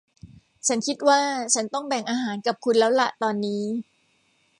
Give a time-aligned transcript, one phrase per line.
[0.67, 1.19] ฉันคิดว่า
[1.53, 3.63] ฉันต้องแบ่งอาหารกับคุณแล้วล่ะตอนนี้